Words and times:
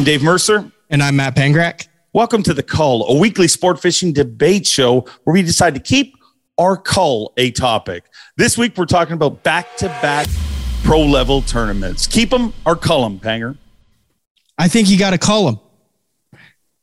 I'm 0.00 0.04
Dave 0.04 0.22
Mercer. 0.22 0.72
And 0.88 1.02
I'm 1.02 1.16
Matt 1.16 1.36
Pangrak. 1.36 1.86
Welcome 2.14 2.42
to 2.44 2.54
The 2.54 2.62
Cull, 2.62 3.04
a 3.08 3.18
weekly 3.18 3.46
sport 3.46 3.78
fishing 3.82 4.14
debate 4.14 4.66
show 4.66 5.02
where 5.24 5.34
we 5.34 5.42
decide 5.42 5.74
to 5.74 5.80
keep 5.80 6.16
our 6.56 6.78
cull 6.78 7.34
a 7.36 7.50
topic. 7.50 8.04
This 8.38 8.56
week, 8.56 8.78
we're 8.78 8.86
talking 8.86 9.12
about 9.12 9.42
back 9.42 9.76
to 9.76 9.88
back 10.00 10.26
pro 10.84 11.02
level 11.02 11.42
tournaments. 11.42 12.06
Keep 12.06 12.30
them 12.30 12.54
or 12.64 12.76
cull 12.76 13.02
them, 13.02 13.18
Panger? 13.18 13.58
I 14.56 14.68
think 14.68 14.88
you 14.88 14.98
got 14.98 15.10
to 15.10 15.18
cull 15.18 15.44
them. 15.44 15.60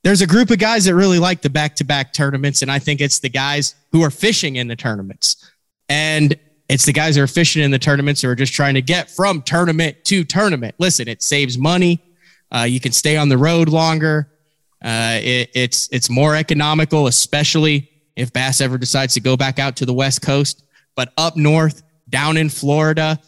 There's 0.03 0.21
a 0.21 0.27
group 0.27 0.51
of 0.51 0.59
guys 0.59 0.85
that 0.85 0.93
really 0.93 1.17
like 1.17 1.41
the 1.41 1.49
back 1.49 1.75
to 1.77 1.83
back 1.83 2.13
tournaments, 2.13 2.61
and 2.61 2.71
I 2.71 2.77
think 2.77 3.01
it's 3.01 3.17
the 3.17 3.29
guys 3.29 3.73
who 3.91 4.03
are 4.03 4.11
fishing 4.11 4.57
in 4.57 4.67
the 4.67 4.75
tournaments. 4.75 5.43
And 5.89 6.37
it's 6.69 6.85
the 6.85 6.93
guys 6.93 7.15
who 7.15 7.23
are 7.23 7.27
fishing 7.27 7.63
in 7.63 7.71
the 7.71 7.79
tournaments 7.79 8.21
who 8.21 8.29
are 8.29 8.35
just 8.35 8.53
trying 8.53 8.75
to 8.75 8.81
get 8.83 9.09
from 9.09 9.41
tournament 9.41 10.05
to 10.05 10.23
tournament. 10.23 10.75
Listen, 10.77 11.07
it 11.07 11.23
saves 11.23 11.57
money. 11.57 12.03
Uh, 12.53 12.63
you 12.63 12.79
can 12.79 12.91
stay 12.91 13.17
on 13.17 13.29
the 13.29 13.37
road 13.37 13.69
longer. 13.69 14.31
Uh, 14.83 15.19
it, 15.21 15.49
it's 15.53 15.89
it's 15.91 16.09
more 16.09 16.35
economical, 16.35 17.07
especially 17.07 17.89
if 18.15 18.31
Bass 18.31 18.61
ever 18.61 18.77
decides 18.77 19.13
to 19.15 19.19
go 19.19 19.35
back 19.35 19.59
out 19.59 19.75
to 19.77 19.85
the 19.85 19.93
West 19.93 20.21
Coast. 20.21 20.63
But 20.95 21.13
up 21.17 21.35
north, 21.35 21.83
down 22.09 22.37
in 22.37 22.49
Florida, 22.49 23.19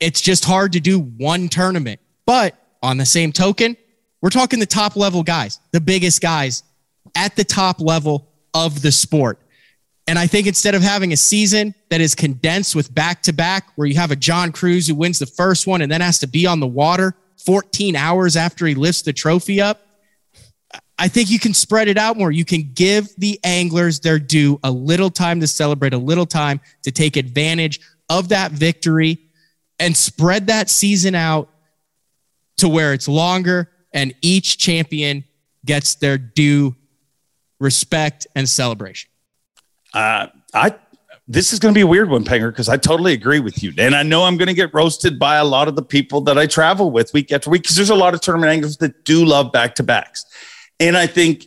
it's 0.00 0.20
just 0.20 0.44
hard 0.44 0.72
to 0.72 0.80
do 0.80 1.00
one 1.00 1.48
tournament. 1.48 2.00
But 2.26 2.56
on 2.82 2.96
the 2.96 3.06
same 3.06 3.32
token, 3.32 3.76
we're 4.20 4.30
talking 4.30 4.58
the 4.58 4.66
top 4.66 4.96
level 4.96 5.22
guys, 5.22 5.60
the 5.72 5.80
biggest 5.80 6.20
guys 6.20 6.62
at 7.14 7.36
the 7.36 7.44
top 7.44 7.80
level 7.80 8.28
of 8.54 8.82
the 8.82 8.92
sport. 8.92 9.38
And 10.06 10.18
I 10.18 10.26
think 10.26 10.46
instead 10.46 10.74
of 10.74 10.82
having 10.82 11.12
a 11.12 11.16
season 11.16 11.74
that 11.88 12.00
is 12.00 12.14
condensed 12.14 12.76
with 12.76 12.94
back 12.94 13.22
to 13.22 13.32
back, 13.32 13.68
where 13.76 13.88
you 13.88 13.94
have 13.96 14.10
a 14.10 14.16
John 14.16 14.52
Crews 14.52 14.86
who 14.86 14.94
wins 14.94 15.18
the 15.18 15.26
first 15.26 15.66
one 15.66 15.80
and 15.80 15.90
then 15.90 16.00
has 16.00 16.18
to 16.18 16.26
be 16.26 16.46
on 16.46 16.60
the 16.60 16.66
water 16.66 17.14
14 17.44 17.96
hours 17.96 18.36
after 18.36 18.66
he 18.66 18.74
lifts 18.74 19.02
the 19.02 19.12
trophy 19.12 19.60
up. 19.60 19.80
I 20.98 21.08
think 21.08 21.30
you 21.30 21.38
can 21.38 21.54
spread 21.54 21.88
it 21.88 21.98
out 21.98 22.16
more. 22.16 22.30
You 22.30 22.44
can 22.44 22.70
give 22.72 23.08
the 23.18 23.40
anglers 23.42 24.00
their 24.00 24.18
due 24.18 24.60
a 24.62 24.70
little 24.70 25.10
time 25.10 25.40
to 25.40 25.46
celebrate, 25.46 25.92
a 25.92 25.98
little 25.98 26.26
time 26.26 26.60
to 26.82 26.92
take 26.92 27.16
advantage 27.16 27.80
of 28.08 28.28
that 28.28 28.52
victory 28.52 29.18
and 29.78 29.96
spread 29.96 30.46
that 30.46 30.70
season 30.70 31.14
out 31.14 31.50
to 32.58 32.68
where 32.68 32.92
it's 32.92 33.08
longer 33.08 33.70
and 33.92 34.14
each 34.22 34.58
champion 34.58 35.24
gets 35.64 35.96
their 35.96 36.18
due 36.18 36.76
respect 37.58 38.26
and 38.34 38.48
celebration. 38.48 39.10
Uh, 39.92 40.28
I 40.52 40.74
this 41.26 41.52
is 41.52 41.58
going 41.58 41.72
to 41.72 41.78
be 41.78 41.82
a 41.82 41.86
weird 41.86 42.10
one, 42.10 42.24
Panger, 42.24 42.50
because 42.50 42.68
I 42.68 42.76
totally 42.76 43.14
agree 43.14 43.40
with 43.40 43.62
you. 43.62 43.72
And 43.78 43.94
I 43.94 44.02
know 44.02 44.24
I'm 44.24 44.36
going 44.36 44.48
to 44.48 44.54
get 44.54 44.74
roasted 44.74 45.18
by 45.18 45.36
a 45.36 45.44
lot 45.44 45.68
of 45.68 45.76
the 45.76 45.82
people 45.82 46.20
that 46.22 46.36
I 46.36 46.46
travel 46.46 46.90
with 46.90 47.12
week 47.14 47.32
after 47.32 47.48
week 47.48 47.62
because 47.62 47.76
there's 47.76 47.90
a 47.90 47.94
lot 47.94 48.12
of 48.12 48.20
tournament 48.20 48.52
anglers 48.52 48.76
that 48.78 49.04
do 49.04 49.24
love 49.24 49.50
back 49.50 49.74
to 49.76 49.82
backs. 49.82 50.26
And 50.78 50.96
I 50.96 51.06
think, 51.06 51.46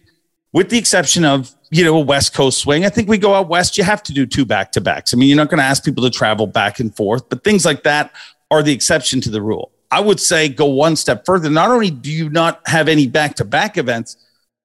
with 0.51 0.69
the 0.69 0.77
exception 0.79 1.25
of, 1.25 1.53
you 1.69 1.83
know, 1.83 1.95
a 1.95 1.99
West 1.99 2.33
Coast 2.33 2.59
swing, 2.59 2.85
I 2.85 2.89
think 2.89 3.07
we 3.07 3.19
go 3.19 3.35
out 3.35 3.49
West, 3.49 3.77
you 3.77 3.83
have 3.83 4.01
to 4.03 4.13
do 4.13 4.25
two 4.25 4.45
back 4.45 4.71
to 4.71 4.81
backs. 4.81 5.13
I 5.13 5.17
mean, 5.17 5.27
you're 5.27 5.37
not 5.37 5.49
going 5.49 5.59
to 5.59 5.65
ask 5.65 5.83
people 5.83 6.03
to 6.03 6.09
travel 6.09 6.47
back 6.47 6.79
and 6.79 6.95
forth, 6.95 7.29
but 7.29 7.43
things 7.43 7.65
like 7.65 7.83
that 7.83 8.11
are 8.49 8.63
the 8.63 8.71
exception 8.71 9.21
to 9.21 9.29
the 9.29 9.41
rule. 9.41 9.71
I 9.91 9.99
would 9.99 10.19
say 10.19 10.49
go 10.49 10.65
one 10.65 10.95
step 10.95 11.25
further. 11.25 11.49
Not 11.49 11.69
only 11.69 11.91
do 11.91 12.11
you 12.11 12.29
not 12.29 12.61
have 12.65 12.87
any 12.87 13.07
back 13.07 13.35
to 13.35 13.45
back 13.45 13.77
events, 13.77 14.17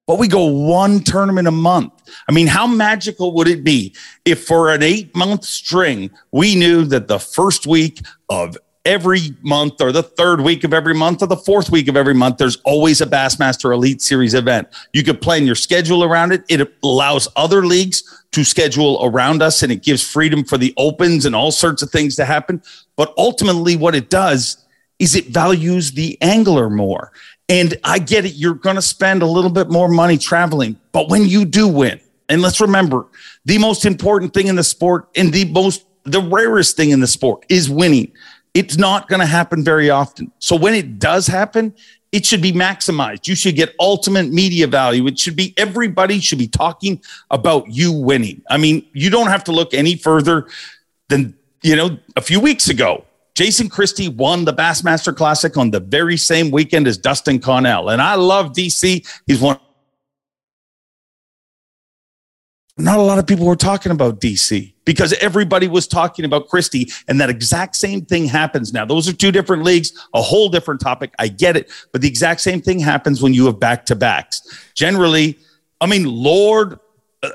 but 0.07 0.19
we 0.19 0.27
go 0.27 0.45
one 0.45 0.99
tournament 0.99 1.47
a 1.47 1.51
month. 1.51 1.93
I 2.27 2.31
mean, 2.31 2.47
how 2.47 2.67
magical 2.67 3.33
would 3.35 3.47
it 3.47 3.63
be 3.63 3.95
if 4.25 4.45
for 4.45 4.71
an 4.71 4.83
eight 4.83 5.15
month 5.15 5.45
string, 5.45 6.11
we 6.31 6.55
knew 6.55 6.85
that 6.85 7.07
the 7.07 7.19
first 7.19 7.65
week 7.65 8.01
of 8.29 8.57
every 8.85 9.35
month 9.41 9.79
or 9.79 9.91
the 9.91 10.03
third 10.03 10.41
week 10.41 10.63
of 10.63 10.73
every 10.73 10.93
month 10.93 11.21
or 11.21 11.27
the 11.27 11.37
fourth 11.37 11.69
week 11.69 11.87
of 11.87 11.95
every 11.95 12.13
month, 12.13 12.37
there's 12.37 12.57
always 12.65 12.99
a 12.99 13.05
Bassmaster 13.05 13.73
Elite 13.73 14.01
Series 14.01 14.33
event. 14.33 14.67
You 14.91 15.03
could 15.03 15.21
plan 15.21 15.45
your 15.45 15.55
schedule 15.55 16.03
around 16.03 16.33
it. 16.33 16.43
It 16.49 16.73
allows 16.83 17.27
other 17.35 17.65
leagues 17.65 18.03
to 18.31 18.43
schedule 18.43 18.99
around 19.03 19.41
us 19.41 19.63
and 19.63 19.71
it 19.71 19.83
gives 19.83 20.05
freedom 20.05 20.43
for 20.43 20.57
the 20.57 20.73
opens 20.75 21.25
and 21.25 21.35
all 21.35 21.51
sorts 21.51 21.81
of 21.81 21.91
things 21.91 22.15
to 22.17 22.25
happen. 22.25 22.61
But 22.97 23.13
ultimately, 23.17 23.77
what 23.77 23.95
it 23.95 24.09
does 24.09 24.57
is 24.99 25.15
it 25.15 25.27
values 25.27 25.91
the 25.91 26.17
angler 26.21 26.69
more. 26.69 27.11
And 27.49 27.77
I 27.83 27.99
get 27.99 28.25
it. 28.25 28.35
You're 28.35 28.53
going 28.53 28.77
to 28.77 28.81
spend 28.81 29.21
a 29.21 29.25
little 29.25 29.49
bit 29.49 29.69
more 29.69 29.89
money 29.89 30.17
traveling. 30.17 30.79
But 30.91 31.09
when 31.09 31.25
you 31.25 31.45
do 31.45 31.67
win, 31.67 31.99
and 32.29 32.41
let's 32.41 32.61
remember 32.61 33.05
the 33.45 33.57
most 33.57 33.85
important 33.85 34.33
thing 34.33 34.47
in 34.47 34.55
the 34.55 34.63
sport 34.63 35.09
and 35.15 35.33
the 35.33 35.45
most, 35.45 35.85
the 36.03 36.21
rarest 36.21 36.77
thing 36.77 36.91
in 36.91 36.99
the 36.99 37.07
sport 37.07 37.45
is 37.49 37.69
winning. 37.69 38.11
It's 38.53 38.77
not 38.77 39.07
going 39.07 39.19
to 39.19 39.25
happen 39.25 39.63
very 39.63 39.89
often. 39.89 40.31
So 40.39 40.55
when 40.55 40.73
it 40.73 40.99
does 40.99 41.27
happen, 41.27 41.73
it 42.11 42.25
should 42.25 42.41
be 42.41 42.51
maximized. 42.53 43.27
You 43.27 43.35
should 43.35 43.55
get 43.55 43.73
ultimate 43.79 44.31
media 44.31 44.67
value. 44.67 45.07
It 45.07 45.17
should 45.17 45.35
be 45.35 45.53
everybody 45.57 46.19
should 46.19 46.37
be 46.37 46.47
talking 46.47 47.01
about 47.31 47.67
you 47.69 47.91
winning. 47.91 48.43
I 48.49 48.57
mean, 48.57 48.85
you 48.93 49.09
don't 49.09 49.27
have 49.27 49.43
to 49.45 49.51
look 49.51 49.73
any 49.73 49.95
further 49.95 50.47
than, 51.09 51.35
you 51.63 51.75
know, 51.75 51.97
a 52.15 52.21
few 52.21 52.39
weeks 52.39 52.69
ago 52.69 53.05
Jason 53.35 53.67
Christie 53.67 54.09
won 54.09 54.45
the 54.45 54.53
Bassmaster 54.53 55.15
Classic 55.15 55.57
on 55.57 55.71
the 55.71 55.79
very 55.79 56.17
same 56.17 56.51
weekend 56.51 56.87
as 56.87 56.97
Dustin 56.97 57.39
Connell. 57.39 57.89
And 57.89 58.01
I 58.01 58.15
love 58.15 58.53
DC. 58.53 59.07
He's 59.25 59.41
one. 59.41 59.59
Not 62.77 62.97
a 62.97 63.01
lot 63.03 63.19
of 63.19 63.27
people 63.27 63.45
were 63.45 63.55
talking 63.55 63.91
about 63.91 64.19
DC 64.19 64.73
because 64.83 65.13
everybody 65.13 65.67
was 65.67 65.87
talking 65.87 66.25
about 66.25 66.47
Christie, 66.47 66.91
and 67.07 67.21
that 67.21 67.29
exact 67.29 67.75
same 67.75 68.03
thing 68.03 68.25
happens 68.25 68.73
now. 68.73 68.83
Those 68.83 69.07
are 69.07 69.13
two 69.13 69.31
different 69.31 69.63
leagues, 69.63 69.93
a 70.15 70.21
whole 70.21 70.49
different 70.49 70.81
topic. 70.81 71.13
I 71.19 71.27
get 71.27 71.55
it, 71.55 71.71
but 71.91 72.01
the 72.01 72.07
exact 72.07 72.41
same 72.41 72.61
thing 72.61 72.79
happens 72.79 73.21
when 73.21 73.31
you 73.31 73.45
have 73.45 73.59
back 73.59 73.85
to 73.87 73.95
backs. 73.95 74.41
Generally, 74.73 75.37
I 75.81 75.85
mean, 75.85 76.05
Lord, 76.05 76.79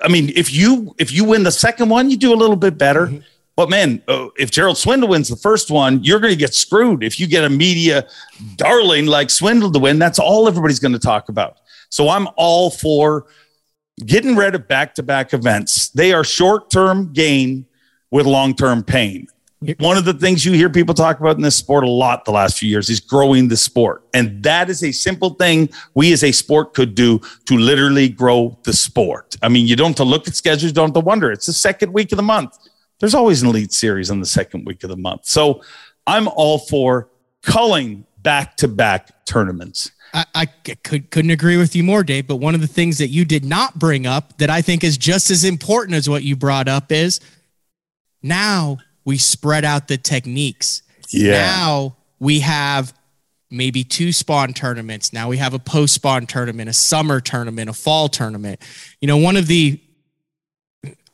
I 0.02 0.08
mean, 0.08 0.32
if 0.34 0.52
you 0.52 0.94
if 0.98 1.12
you 1.12 1.24
win 1.24 1.44
the 1.44 1.52
second 1.52 1.88
one, 1.88 2.10
you 2.10 2.16
do 2.16 2.32
a 2.32 2.36
little 2.36 2.56
bit 2.56 2.76
better. 2.76 3.06
Mm-hmm 3.06 3.20
but 3.58 3.68
man, 3.68 4.00
uh, 4.06 4.28
if 4.38 4.52
Gerald 4.52 4.78
Swindle 4.78 5.08
wins 5.08 5.28
the 5.28 5.34
first 5.34 5.68
one, 5.68 6.04
you're 6.04 6.20
going 6.20 6.32
to 6.32 6.38
get 6.38 6.54
screwed. 6.54 7.02
If 7.02 7.18
you 7.18 7.26
get 7.26 7.42
a 7.42 7.50
media 7.50 8.06
darling 8.54 9.06
like 9.06 9.30
Swindle 9.30 9.72
to 9.72 9.80
win, 9.80 9.98
that's 9.98 10.20
all 10.20 10.46
everybody's 10.46 10.78
going 10.78 10.92
to 10.92 10.98
talk 11.00 11.28
about. 11.28 11.58
So 11.88 12.08
I'm 12.08 12.28
all 12.36 12.70
for 12.70 13.26
getting 14.06 14.36
rid 14.36 14.54
of 14.54 14.68
back 14.68 14.94
to 14.94 15.02
back 15.02 15.34
events. 15.34 15.88
They 15.88 16.12
are 16.12 16.22
short 16.22 16.70
term 16.70 17.12
gain 17.12 17.66
with 18.12 18.26
long 18.26 18.54
term 18.54 18.84
pain. 18.84 19.26
One 19.80 19.96
of 19.96 20.04
the 20.04 20.14
things 20.14 20.44
you 20.44 20.52
hear 20.52 20.70
people 20.70 20.94
talk 20.94 21.18
about 21.18 21.34
in 21.34 21.42
this 21.42 21.56
sport 21.56 21.82
a 21.82 21.90
lot 21.90 22.24
the 22.26 22.30
last 22.30 22.60
few 22.60 22.70
years 22.70 22.88
is 22.88 23.00
growing 23.00 23.48
the 23.48 23.56
sport. 23.56 24.04
And 24.14 24.40
that 24.44 24.70
is 24.70 24.84
a 24.84 24.92
simple 24.92 25.30
thing 25.30 25.68
we 25.94 26.12
as 26.12 26.22
a 26.22 26.30
sport 26.30 26.74
could 26.74 26.94
do 26.94 27.20
to 27.46 27.58
literally 27.58 28.08
grow 28.08 28.56
the 28.62 28.72
sport. 28.72 29.34
I 29.42 29.48
mean, 29.48 29.66
you 29.66 29.74
don't 29.74 29.88
have 29.88 29.96
to 29.96 30.04
look 30.04 30.28
at 30.28 30.36
schedules, 30.36 30.70
don't 30.70 30.90
have 30.90 30.94
to 30.94 31.00
wonder. 31.00 31.32
It's 31.32 31.46
the 31.46 31.52
second 31.52 31.92
week 31.92 32.12
of 32.12 32.18
the 32.18 32.22
month 32.22 32.56
there's 33.00 33.14
always 33.14 33.42
an 33.42 33.48
elite 33.48 33.72
series 33.72 34.10
on 34.10 34.20
the 34.20 34.26
second 34.26 34.66
week 34.66 34.82
of 34.82 34.90
the 34.90 34.96
month. 34.96 35.26
So 35.26 35.62
I'm 36.06 36.28
all 36.28 36.58
for 36.58 37.08
culling 37.42 38.04
back 38.22 38.56
to 38.58 38.68
back 38.68 39.24
tournaments. 39.24 39.90
I, 40.12 40.24
I 40.34 40.46
could, 40.46 41.10
couldn't 41.10 41.30
agree 41.30 41.56
with 41.56 41.76
you 41.76 41.84
more, 41.84 42.02
Dave. 42.02 42.26
But 42.26 42.36
one 42.36 42.54
of 42.54 42.60
the 42.60 42.66
things 42.66 42.98
that 42.98 43.08
you 43.08 43.24
did 43.24 43.44
not 43.44 43.78
bring 43.78 44.06
up 44.06 44.38
that 44.38 44.50
I 44.50 44.62
think 44.62 44.82
is 44.84 44.96
just 44.96 45.30
as 45.30 45.44
important 45.44 45.96
as 45.96 46.08
what 46.08 46.22
you 46.22 46.34
brought 46.34 46.68
up 46.68 46.90
is 46.90 47.20
now 48.22 48.78
we 49.04 49.18
spread 49.18 49.64
out 49.64 49.88
the 49.88 49.98
techniques. 49.98 50.82
Yeah. 51.10 51.32
Now 51.32 51.96
we 52.18 52.40
have 52.40 52.92
maybe 53.50 53.84
two 53.84 54.12
spawn 54.12 54.52
tournaments. 54.52 55.12
Now 55.12 55.28
we 55.28 55.38
have 55.38 55.54
a 55.54 55.58
post 55.58 55.94
spawn 55.94 56.26
tournament, 56.26 56.68
a 56.68 56.74
summer 56.74 57.20
tournament, 57.20 57.70
a 57.70 57.72
fall 57.72 58.08
tournament. 58.08 58.60
You 59.00 59.08
know, 59.08 59.16
one 59.16 59.36
of 59.36 59.46
the 59.46 59.80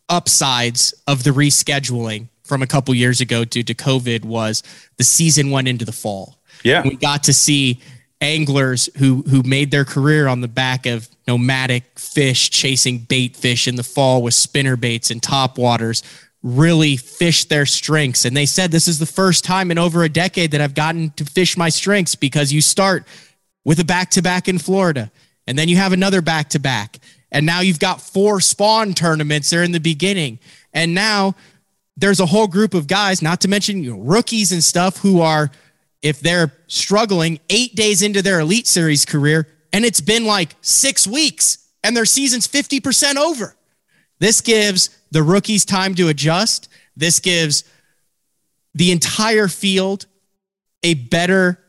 upsides 0.09 0.94
of 1.06 1.25
the 1.25 1.31
rescheduling 1.31 2.28
from 2.43 2.62
a 2.62 2.67
couple 2.67 2.94
years 2.94 3.20
ago 3.20 3.44
due 3.44 3.62
to 3.62 3.75
COVID 3.75 4.25
was 4.25 4.62
the 4.96 5.05
season 5.05 5.50
went 5.50 5.69
into 5.69 5.84
the 5.84 5.93
fall. 5.93 6.38
Yeah. 6.62 6.82
We 6.82 6.96
got 6.96 7.25
to 7.25 7.34
see 7.34 7.81
anglers 8.20 8.88
who 8.96 9.23
who 9.23 9.43
made 9.43 9.70
their 9.70 9.84
career 9.84 10.28
on 10.28 10.40
the 10.40 10.49
back 10.49 10.87
of 10.87 11.08
nomadic 11.26 11.99
fish 11.99 12.49
chasing 12.49 12.99
bait 12.99 13.37
fish 13.37 13.69
in 13.69 13.76
the 13.76 13.82
fall 13.82 14.23
with 14.23 14.34
spinner 14.34 14.76
baits 14.76 15.11
and 15.11 15.23
top 15.23 15.58
waters 15.58 16.02
really 16.43 16.96
fish 16.96 17.44
their 17.46 17.67
strengths 17.67 18.25
and 18.25 18.37
they 18.37 18.46
said 18.46 18.70
this 18.70 18.87
is 18.87 18.99
the 18.99 19.06
first 19.06 19.44
time 19.44 19.70
in 19.70 19.78
over 19.78 20.05
a 20.05 20.08
decade 20.08 20.52
that 20.52 20.61
I've 20.61 20.75
gotten 20.75 21.11
to 21.12 21.25
fish 21.25 21.56
my 21.56 21.69
strengths 21.69 22.14
because 22.14 22.52
you 22.52 22.61
start 22.61 23.05
with 23.64 23.81
a 23.81 23.84
back 23.84 24.11
to 24.12 24.23
back 24.23 24.49
in 24.49 24.58
Florida 24.58 25.11
and 25.46 25.58
then 25.58 25.69
you 25.69 25.76
have 25.76 25.93
another 25.93 26.23
back 26.23 26.50
to 26.50 26.58
back 26.58 26.99
and 27.34 27.44
now 27.44 27.60
you've 27.60 27.81
got 27.81 28.00
four 28.00 28.40
spawn 28.40 28.94
tournaments 28.94 29.50
there 29.50 29.64
in 29.64 29.72
the 29.72 29.81
beginning. 29.81 30.38
And 30.72 30.94
now 30.94 31.34
there's 31.96 32.20
a 32.20 32.26
whole 32.26 32.46
group 32.46 32.75
of 32.75 32.86
guys, 32.86 33.22
not 33.22 33.40
to 33.40 33.48
mention 33.48 33.82
you 33.82 33.96
know, 33.96 34.00
rookies 34.00 34.52
and 34.52 34.62
stuff, 34.62 34.98
who 34.98 35.20
are, 35.20 35.50
if 36.00 36.20
they're 36.20 36.52
struggling, 36.69 37.40
eight 37.50 37.75
days 37.75 38.02
into 38.02 38.22
their 38.22 38.38
Elite 38.38 38.69
Series 38.69 39.04
career, 39.04 39.48
and 39.72 39.84
it's 39.84 40.00
been 40.00 40.25
like 40.25 40.54
six 40.60 41.08
weeks 41.08 41.58
and 41.82 41.96
their 41.96 42.04
season's 42.04 42.46
50% 42.46 43.16
over. 43.16 43.56
This 44.20 44.40
gives 44.40 44.96
the 45.10 45.25
rookies 45.25 45.64
time 45.64 45.96
to 45.96 46.08
adjust. 46.08 46.69
This 46.96 47.19
gives 47.19 47.64
the 48.75 48.92
entire 48.92 49.48
field 49.48 50.06
a 50.84 50.94
better 50.94 51.63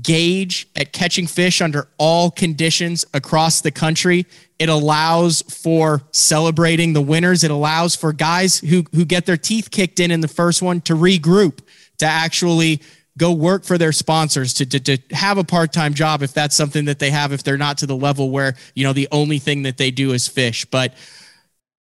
gauge 0.00 0.68
at 0.74 0.92
catching 0.92 1.26
fish 1.26 1.60
under 1.60 1.86
all 1.98 2.30
conditions 2.30 3.04
across 3.12 3.60
the 3.60 3.70
country. 3.70 4.26
It 4.58 4.68
allows 4.68 5.42
for 5.42 6.02
celebrating 6.12 6.92
the 6.92 7.00
winners. 7.00 7.44
It 7.44 7.50
allows 7.50 7.94
for 7.94 8.12
guys 8.12 8.58
who 8.60 8.84
who 8.94 9.04
get 9.04 9.26
their 9.26 9.36
teeth 9.36 9.70
kicked 9.70 10.00
in 10.00 10.10
in 10.10 10.20
the 10.20 10.28
first 10.28 10.62
one 10.62 10.80
to 10.82 10.94
regroup, 10.94 11.60
to 11.98 12.06
actually 12.06 12.80
go 13.18 13.32
work 13.32 13.64
for 13.64 13.76
their 13.76 13.92
sponsors, 13.92 14.54
to 14.54 14.66
to, 14.66 14.80
to 14.80 14.98
have 15.14 15.36
a 15.36 15.44
part-time 15.44 15.92
job 15.92 16.22
if 16.22 16.32
that's 16.32 16.56
something 16.56 16.86
that 16.86 16.98
they 16.98 17.10
have 17.10 17.32
if 17.32 17.42
they're 17.42 17.58
not 17.58 17.78
to 17.78 17.86
the 17.86 17.96
level 17.96 18.30
where, 18.30 18.54
you 18.74 18.84
know, 18.84 18.94
the 18.94 19.08
only 19.12 19.38
thing 19.38 19.64
that 19.64 19.76
they 19.76 19.90
do 19.90 20.12
is 20.12 20.26
fish. 20.26 20.64
But 20.64 20.94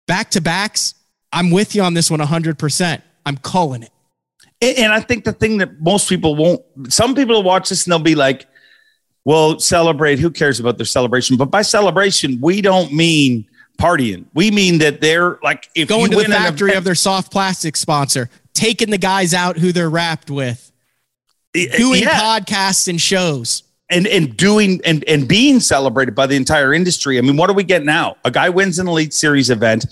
back 0.08 0.31
to 0.31 0.40
backs, 0.40 0.94
I'm 1.32 1.50
with 1.50 1.75
you 1.76 1.82
on 1.82 1.94
this 1.94 2.11
one 2.11 2.20
100%. 2.20 3.02
I'm 3.26 3.37
calling 3.37 3.82
it. 3.82 3.94
And 4.61 4.93
I 4.93 5.00
think 5.00 5.25
the 5.25 5.32
thing 5.32 5.58
that 5.58 5.81
most 5.81 6.08
people 6.08 6.37
won't, 6.37 6.62
some 6.88 7.14
people 7.14 7.37
will 7.37 7.43
watch 7.43 7.69
this 7.69 7.85
and 7.85 7.93
they'll 7.93 7.99
be 7.99 8.14
like, 8.14 8.46
well, 9.25 9.58
celebrate. 9.58 10.19
Who 10.19 10.31
cares 10.31 10.61
about 10.61 10.76
their 10.76 10.87
celebration? 10.87 11.37
But 11.37 11.50
by 11.50 11.62
celebration, 11.62 12.38
we 12.41 12.61
don't 12.61 12.93
mean 12.93 13.46
partying. 13.79 14.26
We 14.35 14.50
mean 14.50 14.79
that 14.79 15.00
they're 15.00 15.38
like, 15.43 15.69
if 15.75 15.88
going 15.88 16.11
to 16.11 16.17
the 16.17 16.25
factory 16.25 16.70
event, 16.70 16.79
of 16.79 16.85
their 16.85 16.94
soft 16.94 17.32
plastic 17.32 17.76
sponsor, 17.76 18.31
taking 18.52 18.91
the 18.91 18.99
guys 18.99 19.35
out 19.35 19.56
who 19.56 19.73
they're 19.73 19.91
wrapped 19.91 20.31
with, 20.31 20.73
doing 21.52 22.02
yeah. 22.02 22.20
podcasts 22.20 22.88
and 22.88 23.00
shows. 23.00 23.62
And, 23.90 24.06
and 24.06 24.35
doing 24.35 24.81
and, 24.87 25.05
and 25.06 25.29
being 25.29 25.61
celebrated 25.61 26.14
by 26.14 26.26
the 26.26 26.35
entire 26.35 26.73
industry. 26.73 27.19
I 27.19 27.20
mean, 27.20 27.37
what 27.37 27.49
do 27.49 27.52
we 27.52 27.64
get 27.64 27.85
now? 27.85 28.17
A 28.25 28.31
guy 28.31 28.49
wins 28.49 28.79
an 28.79 28.88
Elite 28.88 29.12
Series 29.12 29.50
event 29.50 29.85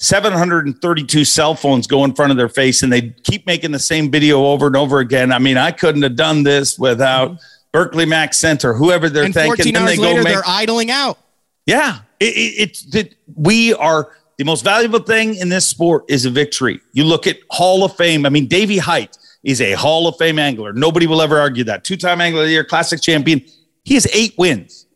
732 0.00 1.24
cell 1.26 1.54
phones 1.54 1.86
go 1.86 2.04
in 2.04 2.14
front 2.14 2.30
of 2.30 2.38
their 2.38 2.48
face 2.48 2.82
and 2.82 2.92
they 2.92 3.10
keep 3.10 3.46
making 3.46 3.70
the 3.70 3.78
same 3.78 4.10
video 4.10 4.46
over 4.46 4.66
and 4.66 4.74
over 4.74 4.98
again. 4.98 5.30
I 5.30 5.38
mean, 5.38 5.58
I 5.58 5.70
couldn't 5.70 6.02
have 6.02 6.16
done 6.16 6.42
this 6.42 6.78
without 6.78 7.32
mm-hmm. 7.32 7.44
Berkley 7.72 8.06
Mac 8.06 8.32
Center, 8.32 8.72
whoever 8.72 9.10
they're 9.10 9.24
and 9.24 9.34
thanking. 9.34 9.74
14 9.74 9.76
hours 9.76 9.90
they 9.90 9.98
later, 9.98 10.22
make, 10.22 10.32
they're 10.32 10.42
idling 10.46 10.90
out. 10.90 11.18
Yeah. 11.66 11.98
It, 12.18 12.34
it, 12.34 12.54
it's 12.62 12.82
that 12.92 13.14
we 13.36 13.74
are 13.74 14.16
the 14.38 14.44
most 14.44 14.64
valuable 14.64 15.00
thing 15.00 15.34
in 15.34 15.50
this 15.50 15.68
sport 15.68 16.04
is 16.08 16.24
a 16.24 16.30
victory. 16.30 16.80
You 16.94 17.04
look 17.04 17.26
at 17.26 17.36
Hall 17.50 17.84
of 17.84 17.94
Fame. 17.96 18.24
I 18.24 18.30
mean, 18.30 18.46
Davy 18.46 18.78
Hite 18.78 19.18
is 19.44 19.60
a 19.60 19.72
Hall 19.72 20.08
of 20.08 20.16
Fame 20.16 20.38
angler. 20.38 20.72
Nobody 20.72 21.06
will 21.06 21.20
ever 21.20 21.38
argue 21.38 21.64
that. 21.64 21.84
Two 21.84 21.98
time 21.98 22.22
angler 22.22 22.40
of 22.40 22.46
the 22.46 22.52
year, 22.52 22.64
classic 22.64 23.02
champion. 23.02 23.44
He 23.84 23.94
has 23.94 24.06
eight 24.14 24.34
wins. 24.38 24.86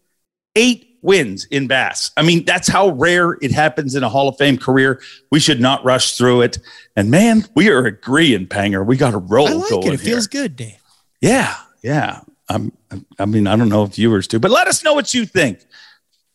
Eight 0.57 0.94
wins 1.05 1.45
in 1.47 1.67
bass. 1.69 2.11
I 2.17 2.23
mean, 2.23 2.45
that's 2.45 2.67
how 2.67 2.89
rare 2.89 3.33
it 3.43 3.53
happens 3.53 3.95
in 3.95 4.03
a 4.03 4.09
Hall 4.09 4.27
of 4.27 4.37
Fame 4.39 4.56
career. 4.56 5.01
We 5.31 5.39
should 5.39 5.61
not 5.61 5.85
rush 5.85 6.17
through 6.17 6.41
it. 6.43 6.59
And 6.97 7.11
man, 7.11 7.45
we 7.55 7.69
are 7.69 7.85
agreeing, 7.85 8.47
Panger. 8.47 8.85
We 8.85 8.97
got 8.97 9.15
a 9.15 9.19
roll 9.19 9.49
I 9.49 9.53
like 9.53 9.71
going. 9.71 9.89
It, 9.89 9.95
it 9.95 10.01
feels 10.01 10.27
good, 10.27 10.56
Dave. 10.56 10.79
Yeah, 11.21 11.55
yeah. 11.83 12.21
I'm, 12.49 12.73
I 13.19 13.27
mean, 13.27 13.47
I 13.47 13.55
don't 13.56 13.69
know 13.69 13.85
if 13.85 13.95
viewers 13.95 14.27
do, 14.27 14.39
but 14.39 14.51
let 14.51 14.67
us 14.67 14.83
know 14.83 14.95
what 14.95 15.15
you 15.15 15.27
think. 15.27 15.65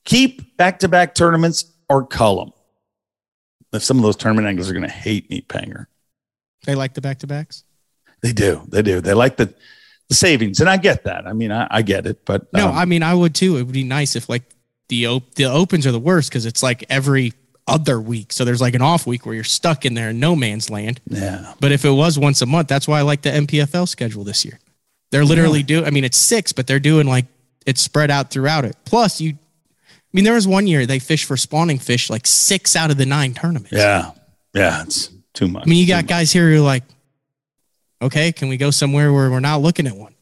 Keep 0.06 0.56
back 0.56 0.80
to 0.80 0.88
back 0.88 1.16
tournaments 1.16 1.66
or 1.90 2.06
cull 2.06 2.38
them. 2.38 2.54
If 3.74 3.84
some 3.84 3.98
of 3.98 4.04
those 4.04 4.16
tournament 4.16 4.48
anglers 4.48 4.70
are 4.70 4.74
going 4.74 4.84
to 4.84 4.90
hate 4.90 5.30
me, 5.30 5.42
Panger. 5.42 5.88
They 6.66 6.76
like 6.76 6.94
the 6.94 7.02
back 7.02 7.20
to 7.20 7.28
backs. 7.28 7.64
They 8.22 8.34
do. 8.34 8.64
They 8.68 8.82
do. 8.82 9.02
They 9.02 9.14
like 9.14 9.38
the 9.38 9.54
the 10.10 10.16
savings, 10.16 10.60
and 10.60 10.68
I 10.68 10.78
get 10.78 11.04
that. 11.04 11.28
I 11.28 11.34
mean, 11.34 11.52
I, 11.52 11.68
I 11.70 11.82
get 11.84 12.08
it, 12.08 12.26
but 12.26 12.52
no, 12.52 12.70
um, 12.70 12.76
I 12.76 12.86
mean, 12.86 13.04
I 13.04 13.14
would 13.14 13.36
too. 13.36 13.58
It 13.58 13.64
would 13.64 13.74
be 13.74 13.84
nice 13.84 14.16
if 14.16 14.28
like 14.28 14.44
the 14.90 15.08
op- 15.08 15.36
the 15.36 15.46
opens 15.46 15.88
are 15.88 15.92
the 15.92 16.00
worst 16.00 16.30
because 16.30 16.46
it's 16.46 16.62
like 16.62 16.84
every 16.90 17.34
other 17.68 18.02
week. 18.02 18.34
So 18.34 18.44
there's 18.44 18.62
like 18.62 18.74
an 18.74 18.82
off 18.82 19.08
week 19.08 19.26
where 19.26 19.36
you're 19.36 19.44
stuck 19.44 19.86
in 19.86 19.94
there 19.94 20.10
in 20.10 20.20
no 20.20 20.36
man's 20.36 20.70
land. 20.70 21.00
Yeah. 21.08 21.54
But 21.60 21.72
if 21.72 21.86
it 21.86 21.92
was 21.92 22.20
once 22.20 22.42
a 22.42 22.46
month, 22.46 22.68
that's 22.68 22.88
why 22.88 23.00
I 23.00 23.04
like 23.04 23.22
the 23.22 23.30
MPFL 23.30 23.88
schedule 23.88 24.24
this 24.24 24.44
year. 24.44 24.60
They're 25.12 25.26
literally 25.26 25.60
yeah. 25.60 25.66
do. 25.66 25.86
I 25.86 25.92
mean, 25.92 26.04
it's 26.04 26.18
six, 26.18 26.52
but 26.52 26.68
they're 26.68 26.80
doing 26.80 27.08
like 27.08 27.26
it's 27.66 27.82
spread 27.82 28.12
out 28.12 28.32
throughout 28.32 28.66
it. 28.66 28.76
Plus, 28.86 29.22
you. 29.22 29.32
I 29.32 30.12
mean, 30.14 30.24
there 30.24 30.34
was 30.34 30.48
one 30.48 30.66
year 30.66 30.88
they 30.88 30.98
fished 30.98 31.26
for 31.26 31.38
spawning 31.38 31.78
fish 31.78 32.10
like 32.10 32.26
six 32.26 32.76
out 32.76 32.90
of 32.90 32.98
the 32.98 33.06
nine 33.06 33.36
tournaments. 33.36 33.72
Yeah. 33.72 34.12
Yeah. 34.56 34.84
It's 34.84 35.12
too 35.34 35.48
much. 35.48 35.64
I 35.64 35.70
mean, 35.70 35.78
you 35.78 35.88
got 35.88 36.08
guys 36.08 36.32
here 36.32 36.50
who 36.50 36.58
are 36.58 36.66
like, 36.66 36.84
okay, 38.02 38.32
can 38.32 38.50
we 38.50 38.58
go 38.58 38.72
somewhere 38.72 39.14
where 39.14 39.30
we're 39.30 39.40
not 39.40 39.62
looking 39.62 39.86
at 39.86 39.96
one? 39.96 40.16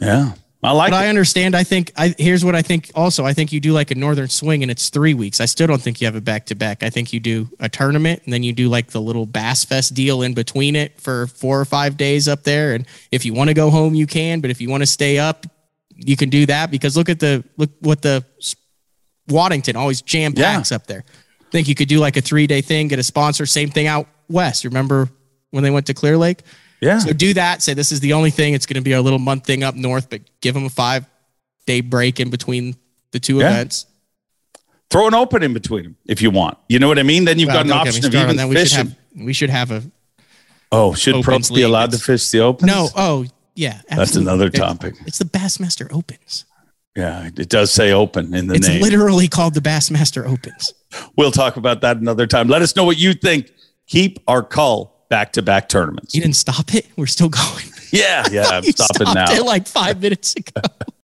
Yeah. 0.00 0.32
I 0.64 0.70
like 0.72 0.90
but 0.92 1.02
it. 1.02 1.06
I 1.06 1.08
understand. 1.08 1.56
I 1.56 1.64
think 1.64 1.90
I 1.96 2.14
here's 2.16 2.44
what 2.44 2.54
I 2.54 2.62
think 2.62 2.92
also. 2.94 3.24
I 3.24 3.32
think 3.32 3.52
you 3.52 3.58
do 3.58 3.72
like 3.72 3.90
a 3.90 3.96
northern 3.96 4.28
swing 4.28 4.62
and 4.62 4.70
it's 4.70 4.90
three 4.90 5.12
weeks. 5.12 5.40
I 5.40 5.46
still 5.46 5.66
don't 5.66 5.82
think 5.82 6.00
you 6.00 6.06
have 6.06 6.14
a 6.14 6.20
back 6.20 6.46
to 6.46 6.54
back. 6.54 6.84
I 6.84 6.90
think 6.90 7.12
you 7.12 7.18
do 7.18 7.48
a 7.58 7.68
tournament 7.68 8.22
and 8.24 8.32
then 8.32 8.44
you 8.44 8.52
do 8.52 8.68
like 8.68 8.88
the 8.88 9.00
little 9.00 9.26
Bass 9.26 9.64
Fest 9.64 9.94
deal 9.94 10.22
in 10.22 10.34
between 10.34 10.76
it 10.76 11.00
for 11.00 11.26
four 11.26 11.60
or 11.60 11.64
five 11.64 11.96
days 11.96 12.28
up 12.28 12.44
there. 12.44 12.74
And 12.74 12.86
if 13.10 13.24
you 13.24 13.34
want 13.34 13.48
to 13.48 13.54
go 13.54 13.70
home, 13.70 13.94
you 13.94 14.06
can. 14.06 14.40
But 14.40 14.50
if 14.50 14.60
you 14.60 14.70
want 14.70 14.82
to 14.82 14.86
stay 14.86 15.18
up, 15.18 15.46
you 15.96 16.16
can 16.16 16.30
do 16.30 16.46
that 16.46 16.70
because 16.70 16.96
look 16.96 17.08
at 17.08 17.18
the 17.18 17.42
look 17.56 17.70
what 17.80 18.02
the 18.02 18.24
Waddington 19.28 19.74
always 19.74 20.00
jam 20.00 20.32
packs 20.32 20.70
yeah. 20.70 20.76
up 20.76 20.86
there. 20.86 21.04
I 21.40 21.50
think 21.50 21.66
you 21.66 21.74
could 21.74 21.88
do 21.88 21.98
like 21.98 22.16
a 22.16 22.20
three 22.20 22.46
day 22.46 22.60
thing, 22.60 22.86
get 22.86 23.00
a 23.00 23.02
sponsor. 23.02 23.46
Same 23.46 23.70
thing 23.70 23.88
out 23.88 24.06
west. 24.28 24.64
Remember 24.64 25.08
when 25.50 25.64
they 25.64 25.70
went 25.70 25.86
to 25.86 25.94
Clear 25.94 26.16
Lake? 26.16 26.42
Yeah. 26.82 26.98
So 26.98 27.12
do 27.12 27.32
that. 27.34 27.62
Say 27.62 27.74
this 27.74 27.92
is 27.92 28.00
the 28.00 28.12
only 28.12 28.30
thing. 28.30 28.54
It's 28.54 28.66
going 28.66 28.74
to 28.74 28.82
be 28.82 28.92
our 28.92 29.00
little 29.00 29.20
month 29.20 29.46
thing 29.46 29.62
up 29.62 29.76
north, 29.76 30.10
but 30.10 30.20
give 30.40 30.52
them 30.52 30.64
a 30.64 30.68
five 30.68 31.06
day 31.64 31.80
break 31.80 32.18
in 32.18 32.28
between 32.28 32.76
the 33.12 33.20
two 33.20 33.38
yeah. 33.38 33.50
events. 33.50 33.86
Throw 34.90 35.06
an 35.06 35.14
open 35.14 35.44
in 35.44 35.54
between 35.54 35.84
them 35.84 35.96
if 36.06 36.20
you 36.20 36.30
want. 36.30 36.58
You 36.68 36.80
know 36.80 36.88
what 36.88 36.98
I 36.98 37.04
mean? 37.04 37.24
Then 37.24 37.38
you've 37.38 37.46
well, 37.46 37.58
got 37.58 37.66
an 37.66 37.72
option 37.72 38.04
of 38.04 38.14
even 38.14 38.48
we 38.48 38.56
fishing. 38.56 38.78
Should 38.78 38.88
have, 38.88 39.24
we 39.24 39.32
should 39.32 39.50
have 39.50 39.70
a. 39.70 39.82
Oh, 40.72 40.92
should 40.92 41.22
pros 41.22 41.50
be 41.50 41.62
allowed 41.62 41.92
to 41.92 41.98
fish 41.98 42.28
the 42.30 42.40
open? 42.40 42.66
No. 42.66 42.88
Oh, 42.96 43.26
yeah. 43.54 43.80
Absolutely. 43.88 43.96
That's 43.96 44.16
another 44.16 44.50
topic. 44.50 44.94
It's, 45.06 45.18
the 45.18 45.24
Bassmaster 45.24 45.92
Opens. 45.92 46.46
Yeah, 46.96 47.26
it 47.26 47.48
does 47.48 47.70
say 47.70 47.92
open 47.92 48.34
in 48.34 48.48
the 48.48 48.54
it's 48.54 48.68
name. 48.68 48.78
It's 48.78 48.84
literally 48.84 49.28
called 49.28 49.54
the 49.54 49.60
Bassmaster 49.60 50.26
Opens. 50.26 50.74
We'll 51.16 51.30
talk 51.30 51.56
about 51.56 51.80
that 51.82 51.98
another 51.98 52.26
time. 52.26 52.48
Let 52.48 52.60
us 52.60 52.74
know 52.74 52.84
what 52.84 52.98
you 52.98 53.14
think. 53.14 53.50
Keep 53.86 54.18
our 54.26 54.42
call 54.42 54.91
back 55.12 55.32
to 55.34 55.42
back 55.42 55.68
tournaments. 55.68 56.14
You 56.14 56.22
didn't 56.22 56.36
stop 56.36 56.74
it. 56.74 56.86
We're 56.96 57.04
still 57.04 57.28
going. 57.28 57.66
Yeah, 57.90 58.24
yeah. 58.32 58.48
I'm 58.48 58.62
stopping 58.62 59.12
now. 59.14 59.44
like 59.44 59.68
five 59.68 60.00
minutes 60.00 60.34
ago. 60.34 60.62